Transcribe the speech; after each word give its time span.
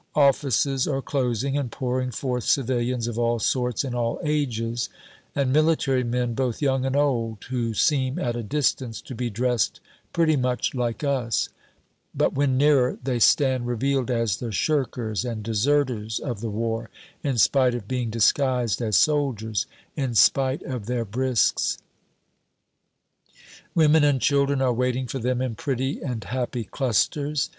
Offices 0.15 0.87
are 0.87 0.99
closing, 1.03 1.55
and 1.59 1.71
pouring 1.71 2.09
forth 2.09 2.43
civilians 2.45 3.05
of 3.05 3.19
all 3.19 3.37
sorts 3.37 3.83
and 3.83 3.93
all 3.93 4.19
ages, 4.23 4.89
and 5.35 5.53
military 5.53 6.03
men 6.03 6.33
both 6.33 6.59
young 6.59 6.87
and 6.87 6.95
old, 6.95 7.43
who 7.51 7.75
seem 7.75 8.17
at 8.17 8.35
a 8.35 8.41
distance 8.41 8.99
to 9.01 9.13
be 9.13 9.29
dressed 9.29 9.79
pretty 10.11 10.35
much 10.35 10.73
like 10.73 11.03
us; 11.03 11.49
but 12.15 12.33
when 12.33 12.57
nearer 12.57 12.97
they 13.03 13.19
stand 13.19 13.67
revealed 13.67 14.09
as 14.09 14.37
the 14.37 14.51
shirkers 14.51 15.23
and 15.23 15.43
deserters 15.43 16.17
of 16.17 16.41
the 16.41 16.49
war, 16.49 16.89
in 17.23 17.37
spite 17.37 17.75
of 17.75 17.87
being 17.87 18.09
disguised 18.09 18.81
as 18.81 18.95
soldiers, 18.95 19.67
in 19.95 20.15
spite 20.15 20.63
of 20.63 20.87
their 20.87 21.05
brisques. 21.05 21.77
[note 23.27 23.75
1] 23.75 23.85
Women 23.85 24.03
and 24.03 24.19
children 24.19 24.63
are 24.63 24.73
waiting 24.73 25.05
for 25.05 25.19
them, 25.19 25.43
in 25.43 25.53
pretty 25.53 26.01
and 26.01 26.23
happy 26.23 26.63
clusters. 26.63 27.49